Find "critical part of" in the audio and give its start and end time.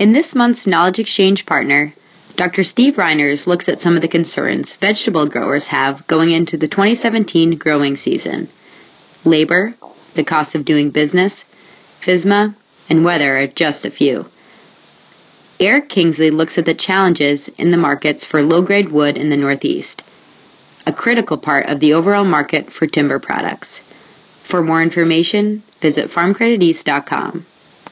20.94-21.78